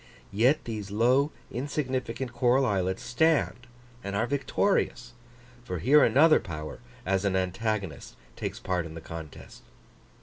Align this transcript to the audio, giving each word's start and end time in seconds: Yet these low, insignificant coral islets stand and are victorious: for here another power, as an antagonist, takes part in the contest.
Yet 0.33 0.65
these 0.65 0.89
low, 0.89 1.31
insignificant 1.51 2.33
coral 2.33 2.65
islets 2.65 3.03
stand 3.03 3.67
and 4.03 4.15
are 4.15 4.25
victorious: 4.25 5.13
for 5.63 5.77
here 5.77 6.03
another 6.03 6.39
power, 6.39 6.79
as 7.05 7.23
an 7.23 7.35
antagonist, 7.35 8.15
takes 8.35 8.59
part 8.59 8.87
in 8.87 8.95
the 8.95 8.99
contest. 9.01 9.61